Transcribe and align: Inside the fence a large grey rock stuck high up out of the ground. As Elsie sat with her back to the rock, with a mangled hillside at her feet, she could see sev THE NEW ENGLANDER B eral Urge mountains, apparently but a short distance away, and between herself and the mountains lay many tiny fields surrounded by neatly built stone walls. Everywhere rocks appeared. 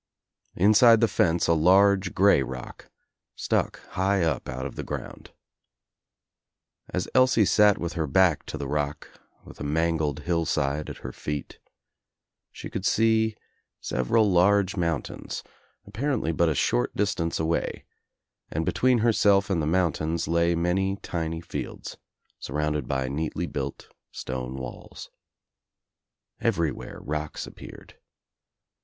Inside 0.55 0.99
the 0.99 1.07
fence 1.07 1.47
a 1.47 1.53
large 1.53 2.15
grey 2.15 2.41
rock 2.41 2.89
stuck 3.35 3.85
high 3.89 4.23
up 4.23 4.49
out 4.49 4.65
of 4.65 4.73
the 4.75 4.81
ground. 4.83 5.29
As 6.89 7.07
Elsie 7.13 7.45
sat 7.45 7.77
with 7.77 7.93
her 7.93 8.07
back 8.07 8.43
to 8.47 8.57
the 8.57 8.67
rock, 8.67 9.07
with 9.45 9.59
a 9.59 9.63
mangled 9.63 10.21
hillside 10.21 10.89
at 10.89 10.97
her 11.05 11.11
feet, 11.11 11.59
she 12.51 12.67
could 12.67 12.83
see 12.83 13.35
sev 13.79 14.07
THE 14.07 14.13
NEW 14.15 14.21
ENGLANDER 14.23 14.29
B 14.33 14.37
eral 14.39 14.49
Urge 14.53 14.75
mountains, 14.77 15.43
apparently 15.85 16.31
but 16.31 16.49
a 16.49 16.55
short 16.55 16.95
distance 16.95 17.39
away, 17.39 17.85
and 18.49 18.65
between 18.65 18.97
herself 19.05 19.51
and 19.51 19.61
the 19.61 19.67
mountains 19.67 20.27
lay 20.27 20.55
many 20.55 20.95
tiny 21.03 21.41
fields 21.41 21.97
surrounded 22.39 22.87
by 22.87 23.07
neatly 23.07 23.45
built 23.45 23.89
stone 24.09 24.55
walls. 24.55 25.11
Everywhere 26.39 26.97
rocks 27.01 27.45
appeared. 27.45 27.99